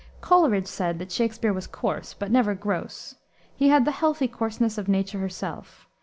Coleridge 0.19 0.65
said 0.65 0.97
that 0.97 1.11
Shakspere 1.11 1.53
was 1.53 1.67
coarse, 1.67 2.15
but 2.17 2.31
never 2.31 2.55
gross. 2.55 3.13
He 3.55 3.69
had 3.69 3.85
the 3.85 3.91
healthy 3.91 4.27
coarseness 4.27 4.79
of 4.79 4.87
nature 4.87 5.19
herself. 5.19 5.87